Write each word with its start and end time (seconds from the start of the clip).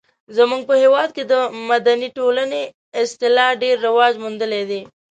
زموږ 0.37 0.61
په 0.69 0.75
هېواد 0.83 1.09
کې 1.15 1.23
د 1.31 1.33
مدني 1.69 2.09
ټولنې 2.17 2.61
اصطلاح 3.01 3.49
ډیر 3.61 3.75
رواج 3.87 4.13
موندلی 4.23 4.63
دی. 4.69 4.81